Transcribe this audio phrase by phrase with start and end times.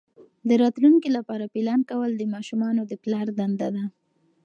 [0.47, 3.83] د راتلونکي لپاره پلان کول د ماشومانو د پلار دنده ده.